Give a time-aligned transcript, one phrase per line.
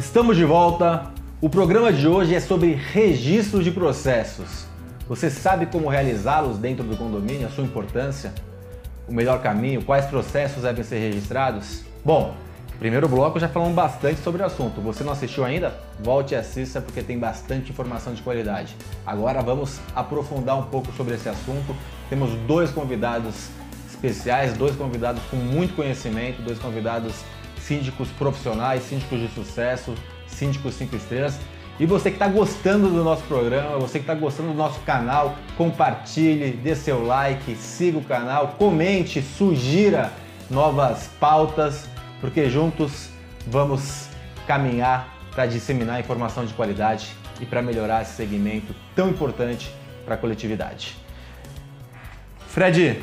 [0.00, 1.12] Estamos de volta.
[1.42, 4.64] O programa de hoje é sobre registro de processos.
[5.06, 8.32] Você sabe como realizá-los dentro do condomínio, a sua importância,
[9.06, 11.82] o melhor caminho, quais processos devem ser registrados?
[12.02, 12.34] Bom,
[12.78, 14.80] primeiro bloco já falamos bastante sobre o assunto.
[14.80, 15.74] Você não assistiu ainda?
[16.02, 18.74] Volte e assista porque tem bastante informação de qualidade.
[19.04, 21.76] Agora vamos aprofundar um pouco sobre esse assunto.
[22.08, 23.50] Temos dois convidados
[23.86, 27.16] especiais, dois convidados com muito conhecimento, dois convidados
[27.60, 29.94] síndicos profissionais, síndicos de sucesso,
[30.26, 31.38] síndicos cinco estrelas.
[31.78, 35.36] E você que está gostando do nosso programa, você que está gostando do nosso canal,
[35.56, 40.12] compartilhe, dê seu like, siga o canal, comente, sugira
[40.50, 41.88] novas pautas,
[42.20, 43.08] porque juntos
[43.46, 44.08] vamos
[44.46, 49.72] caminhar para disseminar informação de qualidade e para melhorar esse segmento tão importante
[50.04, 50.96] para a coletividade.
[52.48, 53.02] Fred,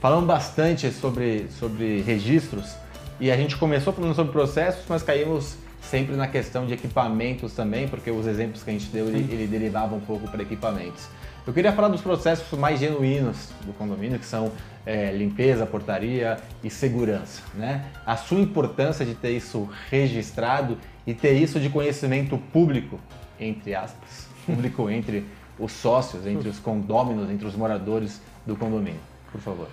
[0.00, 2.74] falamos bastante sobre, sobre registros
[3.20, 7.86] e a gente começou falando sobre processos, mas caímos sempre na questão de equipamentos também,
[7.86, 11.06] porque os exemplos que a gente deu, ele, ele derivava um pouco para equipamentos.
[11.46, 14.50] Eu queria falar dos processos mais genuínos do condomínio, que são
[14.86, 17.42] é, limpeza, portaria e segurança.
[17.54, 17.84] Né?
[18.06, 22.98] A sua importância de ter isso registrado e ter isso de conhecimento público,
[23.38, 25.26] entre aspas, público entre
[25.58, 29.00] os sócios, entre os condôminos, entre os moradores do condomínio.
[29.30, 29.68] Por favor.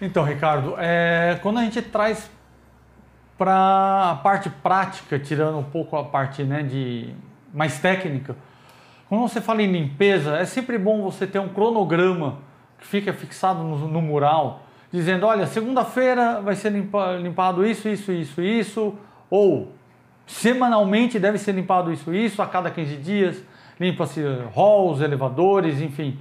[0.00, 2.30] Então, Ricardo, é, quando a gente traz
[3.38, 7.14] para a parte prática, tirando um pouco a parte né, de
[7.54, 8.36] mais técnica,
[9.08, 12.38] quando você fala em limpeza, é sempre bom você ter um cronograma
[12.78, 18.10] que fica fixado no, no mural, dizendo, olha, segunda-feira vai ser limpa, limpado isso, isso,
[18.12, 18.94] isso, isso,
[19.30, 19.72] ou
[20.26, 23.42] semanalmente deve ser limpado isso, isso, a cada 15 dias,
[23.78, 24.20] limpa-se
[24.54, 26.18] halls, elevadores, enfim,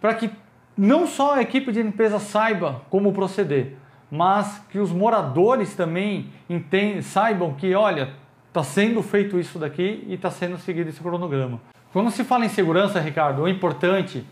[0.00, 0.30] para que
[0.76, 3.76] não só a equipe de limpeza saiba como proceder,
[4.10, 8.10] mas que os moradores também entendem, saibam que, olha,
[8.48, 11.60] está sendo feito isso daqui e está sendo seguido esse cronograma.
[11.92, 14.26] Quando se fala em segurança, Ricardo, é importante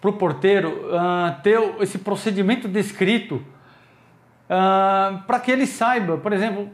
[0.00, 3.36] para o porteiro uh, ter esse procedimento descrito
[4.46, 6.68] uh, para que ele saiba, por exemplo,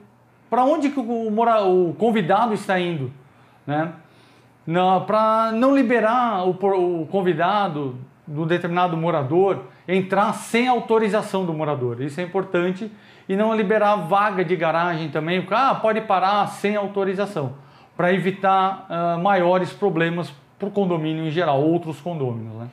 [0.51, 3.13] para onde que o, mora, o convidado está indo,
[3.67, 3.93] né?
[5.07, 7.97] Para não liberar o, o convidado
[8.27, 9.65] do determinado morador
[9.95, 12.01] entrar sem autorização do morador.
[12.01, 12.91] Isso é importante
[13.29, 15.47] e não liberar vaga de garagem também.
[15.51, 17.55] Ah, pode parar sem autorização,
[17.97, 22.55] para evitar uh, maiores problemas para o condomínio em geral, outros condôminos.
[22.55, 22.69] Né?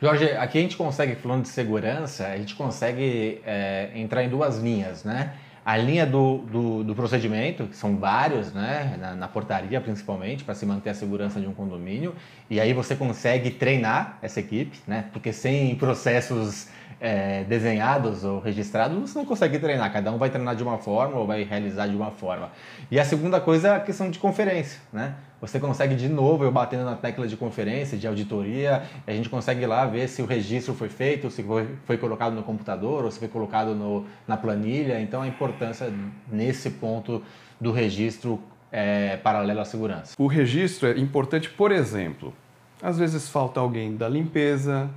[0.00, 4.58] Jorge, aqui a gente consegue, falando de segurança, a gente consegue é, entrar em duas
[4.58, 5.32] linhas, né?
[5.64, 8.96] A linha do, do, do procedimento, que são vários, né?
[8.98, 12.14] Na, na portaria principalmente, para se manter a segurança de um condomínio.
[12.50, 15.04] E aí você consegue treinar essa equipe, né?
[15.12, 16.68] Porque sem processos
[17.02, 19.92] é, desenhados ou registrados, você não consegue treinar.
[19.92, 22.52] Cada um vai treinar de uma forma ou vai realizar de uma forma.
[22.88, 25.16] E a segunda coisa é a questão de conferência, né?
[25.40, 29.66] Você consegue de novo, eu batendo na tecla de conferência, de auditoria, a gente consegue
[29.66, 33.18] lá ver se o registro foi feito, se foi, foi colocado no computador ou se
[33.18, 35.00] foi colocado no, na planilha.
[35.00, 35.92] Então a importância
[36.30, 37.20] nesse ponto
[37.60, 38.40] do registro
[38.70, 40.14] é, paralelo à segurança.
[40.16, 42.32] O registro é importante, por exemplo,
[42.80, 44.88] às vezes falta alguém da limpeza,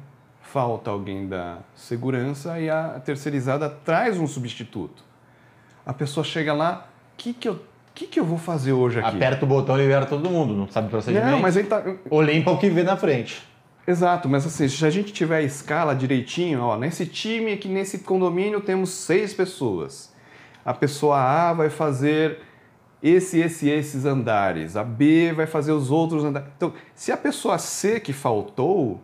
[0.51, 5.03] falta alguém da segurança e a terceirizada traz um substituto.
[5.85, 7.59] A pessoa chega lá, o que, que eu
[7.95, 9.15] que, que eu vou fazer hoje aqui?
[9.15, 11.31] Aperta o botão e libera todo mundo, não sabe o procedimento.
[11.31, 11.81] Não, mas ele tá...
[12.09, 13.41] Ou limpa o que vê na frente.
[13.87, 17.99] Exato, mas assim, se a gente tiver a escala direitinho, ó, nesse time aqui, nesse
[17.99, 20.13] condomínio temos seis pessoas.
[20.65, 22.39] A pessoa A vai fazer
[23.01, 24.75] esse, esse, esses andares.
[24.75, 26.49] A B vai fazer os outros andares.
[26.57, 28.99] Então, se a pessoa C que faltou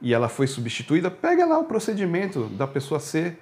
[0.00, 3.36] e ela foi substituída, pega lá o procedimento da pessoa C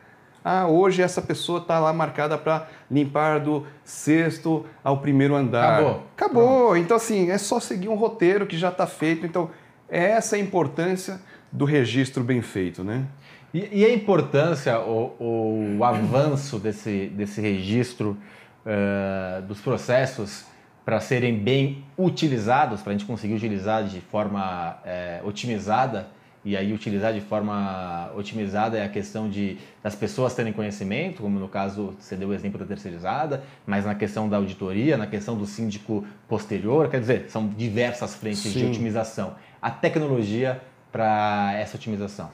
[0.49, 5.81] ah, hoje essa pessoa está lá marcada para limpar do sexto ao primeiro andar.
[5.81, 6.07] Acabou.
[6.17, 6.59] Acabou.
[6.69, 6.77] Pronto.
[6.77, 9.27] Então, assim, é só seguir um roteiro que já está feito.
[9.27, 9.51] Então,
[9.89, 13.07] é essa a importância do registro bem feito, né?
[13.53, 18.17] E, e a importância, o, o avanço desse, desse registro
[18.65, 20.45] uh, dos processos
[20.85, 26.07] para serem bem utilizados, para a gente conseguir utilizar de forma uh, otimizada
[26.47, 31.41] e aí utilizar de forma otimizada é a questão de das pessoas terem conhecimento, como
[31.41, 35.37] no caso você deu o exemplo da terceirizada, mas na questão da auditoria, na questão
[35.37, 38.61] do síndico posterior, quer dizer, são diversas frentes Sim.
[38.61, 39.35] de otimização.
[39.61, 40.63] A tecnologia
[40.93, 42.31] para essa otimização.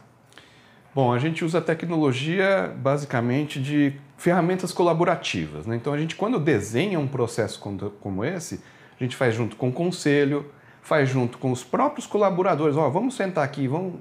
[0.94, 5.64] Bom, a gente usa a tecnologia basicamente de ferramentas colaborativas.
[5.64, 5.76] Né?
[5.76, 7.58] Então, a gente, quando desenha um processo
[7.98, 8.60] como esse,
[9.00, 10.52] a gente faz junto com o conselho,
[10.82, 12.76] faz junto com os próprios colaboradores.
[12.76, 13.94] Ó, vamos sentar aqui, vamos.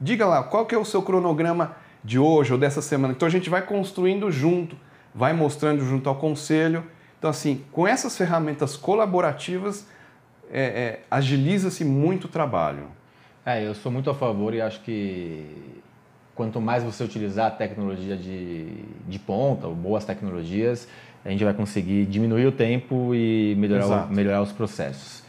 [0.00, 1.74] Diga lá, qual que é o seu cronograma
[2.04, 3.12] de hoje ou dessa semana?
[3.12, 4.76] Então a gente vai construindo junto,
[5.14, 6.84] vai mostrando junto ao conselho
[7.18, 9.86] Então, assim, com essas ferramentas colaborativas,
[10.50, 12.84] é, é, agiliza-se muito o trabalho.
[13.44, 15.46] É, eu sou muito a favor e acho que
[16.34, 18.68] quanto mais você utilizar a tecnologia de,
[19.06, 20.88] de ponta, ou boas tecnologias,
[21.24, 25.19] a gente vai conseguir diminuir o tempo e melhorar, o, melhorar os processos.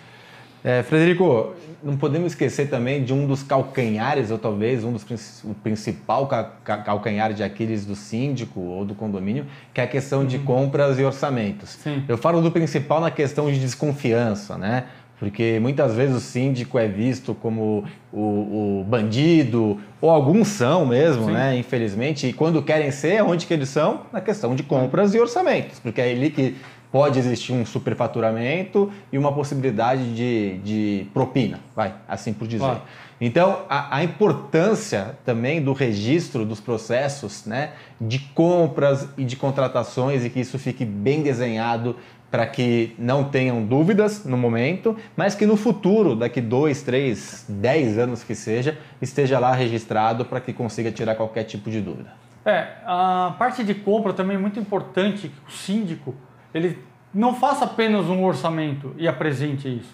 [0.64, 1.54] É, Frederico,
[1.84, 5.04] não podemos esquecer também de um dos calcanhares, ou talvez um dos
[5.44, 6.28] o principal
[6.64, 10.44] calcanhar de Aquiles do síndico ou do condomínio, que é a questão de uhum.
[10.44, 11.72] compras e orçamentos.
[11.82, 12.04] Sim.
[12.08, 14.86] Eu falo do principal na questão de desconfiança, né?
[15.20, 21.26] Porque muitas vezes o síndico é visto como o, o bandido, ou alguns são mesmo,
[21.26, 21.32] Sim.
[21.32, 21.56] né?
[21.56, 22.28] Infelizmente.
[22.28, 24.02] E quando querem ser, onde que eles são?
[24.12, 25.80] Na questão de compras e orçamentos.
[25.80, 26.56] Porque é ali que
[26.92, 32.82] pode existir um superfaturamento e uma possibilidade de, de propina, vai, assim por dizer.
[33.20, 40.26] Então, a, a, importância também do registro dos processos né, de compras e de contratações
[40.26, 41.96] e que isso fique bem desenhado
[42.32, 47.98] para que não tenham dúvidas no momento, mas que no futuro, daqui dois, três, dez
[47.98, 52.12] anos que seja, esteja lá registrado para que consiga tirar qualquer tipo de dúvida.
[52.44, 56.16] É, a parte de compra também é muito importante que o síndico
[56.54, 56.78] ele
[57.14, 59.94] não faça apenas um orçamento e apresente isso.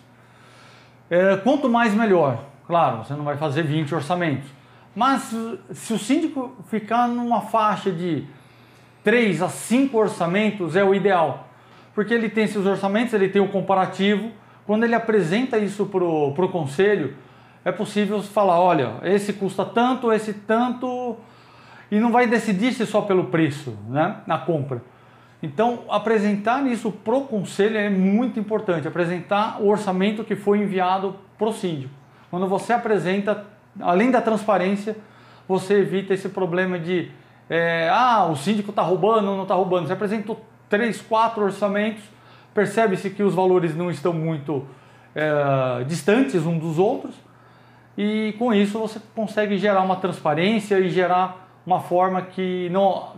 [1.09, 2.43] É, quanto mais melhor.
[2.65, 4.49] Claro, você não vai fazer 20 orçamentos.
[4.95, 5.33] Mas
[5.71, 8.25] se o síndico ficar numa faixa de
[9.03, 11.47] 3 a 5 orçamentos é o ideal
[11.97, 14.29] porque ele tem seus orçamentos, ele tem o comparativo.
[14.67, 17.15] Quando ele apresenta isso para o conselho,
[17.65, 21.17] é possível falar: olha, esse custa tanto, esse tanto,
[21.89, 24.83] e não vai decidir-se só pelo preço né, na compra.
[25.41, 31.15] Então, apresentar isso para o conselho é muito importante apresentar o orçamento que foi enviado
[31.37, 31.93] para o síndico.
[32.31, 33.45] Quando você apresenta,
[33.79, 34.95] além da transparência,
[35.47, 37.11] você evita esse problema de
[37.49, 39.87] é, ah, o síndico está roubando ou não está roubando.
[39.87, 42.03] Você apresentou três, quatro orçamentos,
[42.53, 44.65] percebe-se que os valores não estão muito
[45.15, 47.15] é, distantes um dos outros
[47.97, 53.13] e com isso você consegue gerar uma transparência e gerar uma forma que não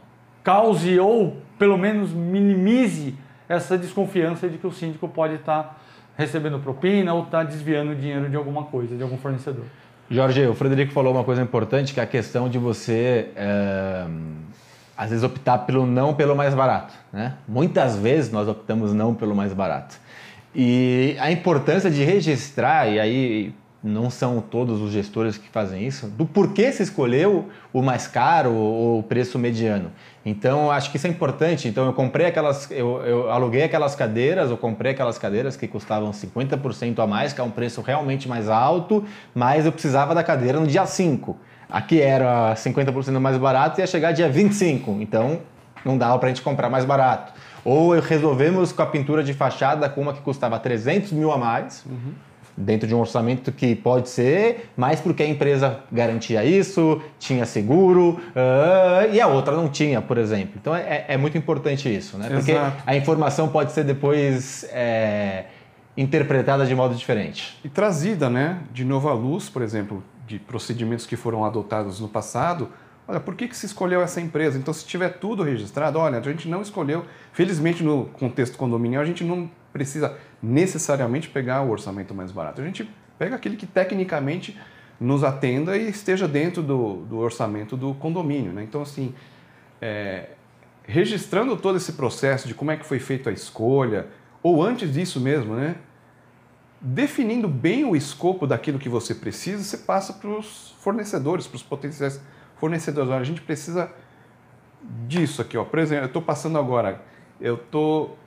[0.49, 3.13] cause ou pelo menos minimize
[3.47, 5.79] essa desconfiança de que o síndico pode estar
[6.17, 9.65] recebendo propina ou estar desviando dinheiro de alguma coisa, de algum fornecedor.
[10.09, 14.05] Jorge, o Frederico falou uma coisa importante que é a questão de você é
[14.97, 16.93] às vezes optar pelo não pelo mais barato.
[17.13, 17.35] Né?
[17.47, 19.97] Muitas vezes nós optamos não pelo mais barato.
[20.53, 23.53] E a importância de registrar, e aí
[23.83, 28.53] não são todos os gestores que fazem isso, do porquê se escolheu o mais caro
[28.53, 29.91] ou o preço mediano.
[30.25, 31.67] Então, acho que isso é importante.
[31.67, 36.11] Então, eu comprei aquelas, eu, eu aluguei aquelas cadeiras, eu comprei aquelas cadeiras que custavam
[36.11, 39.03] 50% a mais, que é um preço realmente mais alto,
[39.33, 41.37] mas eu precisava da cadeira no dia 5.
[41.69, 45.39] Aqui era 50% mais barato e ia chegar dia 25, então
[45.85, 47.31] não dava para a gente comprar mais barato.
[47.63, 51.85] Ou resolvemos com a pintura de fachada com uma que custava 300 mil a mais,
[51.85, 52.13] uhum.
[52.59, 58.19] Dentro de um orçamento que pode ser, mas porque a empresa garantia isso, tinha seguro,
[58.35, 60.55] uh, e a outra não tinha, por exemplo.
[60.59, 62.27] Então é, é muito importante isso, né?
[62.29, 62.83] Porque Exato.
[62.85, 65.45] a informação pode ser depois é,
[65.95, 67.57] interpretada de modo diferente.
[67.63, 68.59] E trazida, né?
[68.73, 72.69] De novo à luz, por exemplo, de procedimentos que foram adotados no passado,
[73.09, 74.59] olha, por que, que se escolheu essa empresa?
[74.59, 77.05] Então, se tiver tudo registrado, olha, a gente não escolheu.
[77.33, 82.61] Felizmente, no contexto condominial, a gente não precisa necessariamente pegar o orçamento mais barato.
[82.61, 82.87] A gente
[83.17, 84.55] pega aquele que tecnicamente
[84.99, 88.53] nos atenda e esteja dentro do, do orçamento do condomínio.
[88.53, 88.61] Né?
[88.63, 89.15] Então, assim,
[89.81, 90.29] é,
[90.83, 94.05] registrando todo esse processo de como é que foi feita a escolha,
[94.43, 95.77] ou antes disso mesmo, né?
[96.79, 101.63] definindo bem o escopo daquilo que você precisa, você passa para os fornecedores, para os
[101.63, 102.21] potenciais
[102.59, 103.09] fornecedores.
[103.09, 103.91] Olha, a gente precisa
[105.07, 105.57] disso aqui.
[105.57, 105.63] Ó.
[105.63, 107.01] Por exemplo, eu estou passando agora,
[107.39, 108.17] eu estou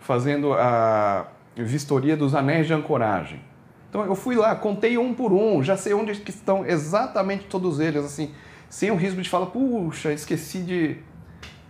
[0.00, 1.26] fazendo a
[1.56, 3.40] vistoria dos anéis de ancoragem.
[3.88, 8.04] Então eu fui lá, contei um por um, já sei onde estão exatamente todos eles,
[8.04, 8.34] assim,
[8.68, 10.98] sem o risco de falar, puxa, esqueci de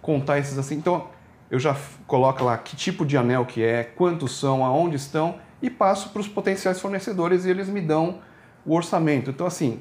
[0.03, 0.77] contar esses assim.
[0.77, 1.09] Então
[1.51, 5.71] eu já coloco lá que tipo de anel que é, quantos são, aonde estão e
[5.71, 8.21] passo para os potenciais fornecedores e eles me dão
[8.65, 9.31] o orçamento.
[9.31, 9.81] Então, assim,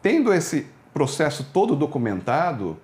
[0.00, 2.78] tendo esse processo todo documentado,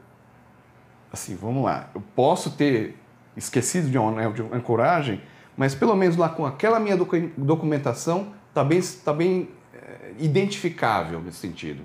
[1.12, 2.96] assim, vamos lá, eu posso ter
[3.36, 5.20] esquecido de um anel de ancoragem,
[5.56, 11.38] mas pelo menos lá com aquela minha documentação está bem, tá bem é, identificável nesse
[11.38, 11.82] sentido.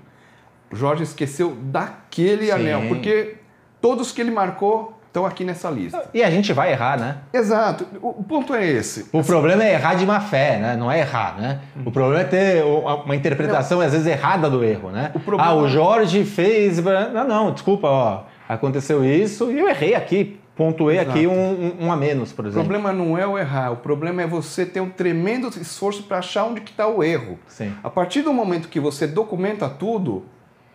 [0.70, 2.52] O Jorge esqueceu daquele Sim.
[2.52, 3.36] anel, porque
[3.80, 6.02] todos que ele marcou estão aqui nessa lista.
[6.14, 7.18] E a gente vai errar, né?
[7.34, 7.86] Exato.
[8.00, 9.06] O, ponto é esse.
[9.12, 10.74] O assim, problema é errar de má fé, né?
[10.74, 11.60] Não é errar, né?
[11.84, 13.86] O problema é ter uma interpretação, não.
[13.86, 15.10] às vezes, errada do erro, né?
[15.14, 15.50] O problema...
[15.50, 16.82] Ah, o Jorge fez...
[16.82, 18.22] Não, não, desculpa, ó.
[18.48, 20.40] Aconteceu isso e eu errei aqui.
[20.56, 21.10] pontuei Exato.
[21.10, 22.66] aqui um, um- um a menos, por O exemplo.
[22.68, 26.44] problema não é o errar, o problema é você ter um tremendo esforço para achar
[26.44, 27.38] onde que está o erro.
[27.46, 27.72] Sim.
[27.84, 30.24] A partir do momento que você documenta tudo,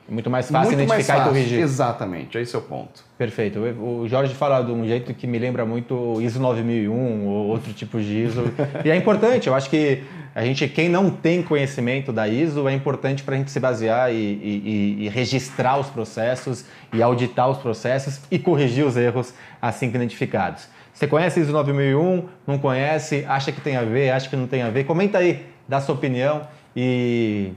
[0.09, 1.31] muito mais fácil muito mais identificar fácil.
[1.31, 1.59] e corrigir.
[1.61, 3.03] Exatamente, esse é o ponto.
[3.17, 3.59] Perfeito.
[3.59, 7.73] O Jorge fala de um jeito que me lembra muito o ISO 9001 ou outro
[7.73, 8.43] tipo de ISO.
[8.85, 12.73] e é importante, eu acho que a gente, quem não tem conhecimento da ISO, é
[12.73, 17.49] importante para a gente se basear e, e- e- e registrar os processos e auditar
[17.49, 20.67] os processos e corrigir os erros assim que identificados.
[20.93, 22.23] Você conhece ISO 9001?
[22.45, 23.25] Não conhece?
[23.27, 24.11] Acha que tem a ver?
[24.11, 24.83] Acha que não tem a ver?
[24.83, 26.41] Comenta aí, dá sua opinião
[26.75, 27.51] e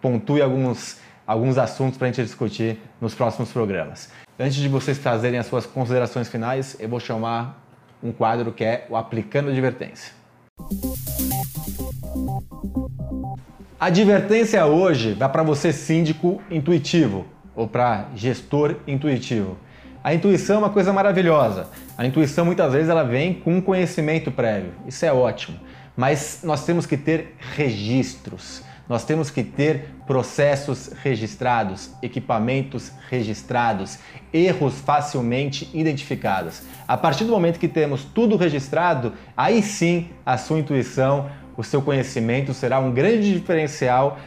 [0.00, 0.98] pontue alguns,
[1.28, 4.08] alguns assuntos para a gente discutir nos próximos programas.
[4.40, 7.62] Antes de vocês trazerem as suas considerações finais, eu vou chamar
[8.02, 10.14] um quadro que é o Aplicando Advertência.
[13.78, 19.58] A advertência hoje vai para você síndico intuitivo ou para gestor intuitivo.
[20.02, 21.68] A intuição é uma coisa maravilhosa.
[21.98, 24.72] A intuição muitas vezes ela vem com um conhecimento prévio.
[24.86, 25.60] Isso é ótimo.
[25.94, 28.62] Mas nós temos que ter registros.
[28.88, 33.98] Nós temos que ter processos registrados, equipamentos registrados,
[34.32, 36.62] erros facilmente identificados.
[36.86, 41.82] A partir do momento que temos tudo registrado, aí sim a sua intuição, o seu
[41.82, 44.18] conhecimento será um grande diferencial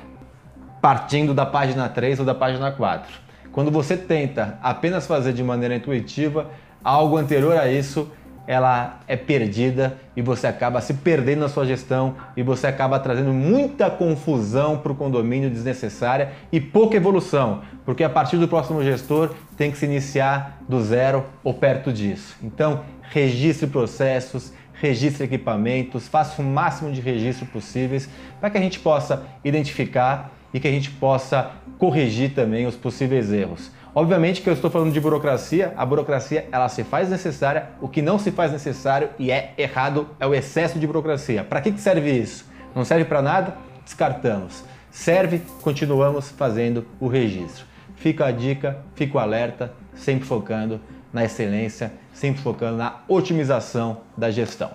[0.81, 3.19] partindo da página 3 ou da página 4.
[3.51, 6.49] Quando você tenta apenas fazer de maneira intuitiva,
[6.83, 8.11] algo anterior a isso,
[8.47, 13.31] ela é perdida e você acaba se perdendo na sua gestão e você acaba trazendo
[13.31, 19.33] muita confusão para o condomínio desnecessária e pouca evolução, porque a partir do próximo gestor
[19.55, 22.35] tem que se iniciar do zero ou perto disso.
[22.41, 28.79] Então, registre processos, registre equipamentos, faça o máximo de registro possíveis para que a gente
[28.79, 33.71] possa identificar e que a gente possa corrigir também os possíveis erros.
[33.93, 38.01] Obviamente que eu estou falando de burocracia, a burocracia ela se faz necessária, o que
[38.01, 41.43] não se faz necessário e é errado é o excesso de burocracia.
[41.43, 42.45] Para que que serve isso?
[42.73, 43.57] Não serve para nada?
[43.83, 44.63] Descartamos.
[44.89, 47.65] Serve, continuamos fazendo o registro.
[47.97, 50.79] Fica a dica, fica o alerta, sempre focando
[51.11, 54.71] na excelência, sempre focando na otimização da gestão.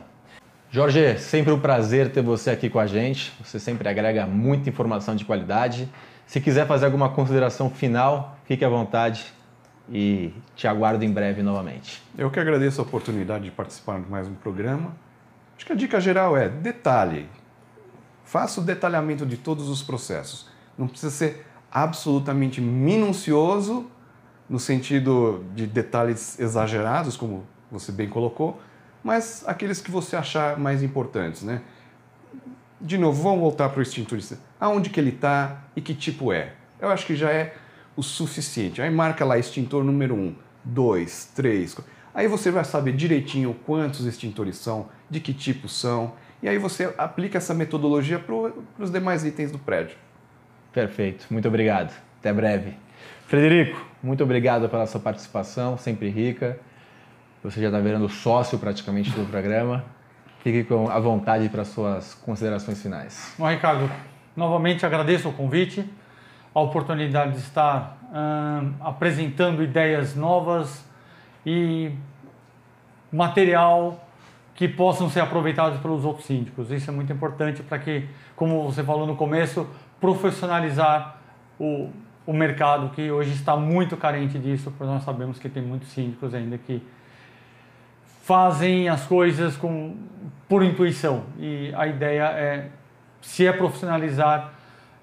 [0.70, 3.32] Jorge, sempre um prazer ter você aqui com a gente.
[3.42, 5.88] Você sempre agrega muita informação de qualidade.
[6.26, 9.26] Se quiser fazer alguma consideração final, fique à vontade
[9.90, 12.02] e te aguardo em breve novamente.
[12.16, 14.96] Eu que agradeço a oportunidade de participar de mais um programa.
[15.56, 17.28] Acho que a dica geral é detalhe.
[18.24, 20.48] Faça o detalhamento de todos os processos.
[20.76, 23.90] Não precisa ser absolutamente minucioso
[24.48, 28.60] no sentido de detalhes exagerados, como você bem colocou,
[29.02, 31.62] mas aqueles que você achar mais importantes, né?
[32.80, 34.38] De novo, vamos voltar para o extintorista.
[34.60, 36.52] Aonde que ele está e que tipo é?
[36.80, 37.56] Eu acho que já é
[37.96, 38.82] o suficiente.
[38.82, 40.34] Aí marca lá extintor número 1,
[40.64, 41.78] 2, 3.
[42.14, 46.92] Aí você vai saber direitinho quantos extintores são, de que tipo são, e aí você
[46.98, 48.34] aplica essa metodologia para
[48.78, 49.96] os demais itens do prédio.
[50.72, 51.94] Perfeito, muito obrigado.
[52.20, 52.74] Até breve.
[53.26, 56.58] Frederico, muito obrigado pela sua participação, sempre rica.
[57.42, 59.84] Você já está virando sócio praticamente do programa.
[60.40, 63.34] Fique com à vontade para suas considerações finais.
[63.38, 63.90] Bom, Ricardo,
[64.36, 65.84] novamente agradeço o convite,
[66.56, 67.98] a oportunidade de estar
[68.80, 70.82] apresentando ideias novas
[71.44, 71.92] e
[73.12, 74.02] material
[74.54, 76.70] que possam ser aproveitados pelos outros síndicos.
[76.70, 79.68] Isso é muito importante para que, como você falou no começo,
[80.00, 81.18] profissionalizar
[81.60, 81.90] o,
[82.26, 86.34] o mercado que hoje está muito carente disso, porque nós sabemos que tem muitos síndicos
[86.34, 86.82] ainda que
[88.22, 89.94] fazem as coisas com,
[90.48, 91.25] por intuição.
[91.38, 92.70] E a ideia é,
[93.20, 94.54] se é profissionalizar,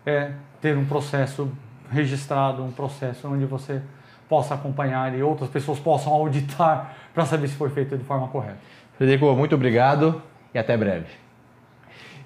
[0.04, 0.32] é
[0.64, 1.52] ter um processo
[1.92, 3.82] registrado, um processo onde você
[4.30, 8.60] possa acompanhar e outras pessoas possam auditar para saber se foi feito de forma correta.
[8.96, 11.08] Frederico, muito obrigado e até breve.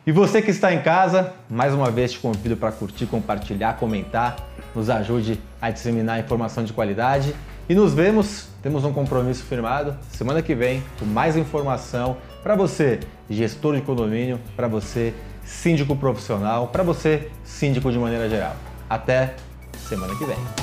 [0.06, 4.36] E você que está em casa, mais uma vez te convido para curtir, compartilhar, comentar,
[4.76, 7.34] nos ajude a disseminar informação de qualidade
[7.68, 13.00] e nos vemos, temos um compromisso firmado semana que vem com mais informação para você,
[13.28, 15.14] gestor de condomínio, para você,
[15.48, 18.56] síndico profissional, para você, síndico de maneira geral.
[18.90, 19.36] Até
[19.88, 20.58] semana que vem.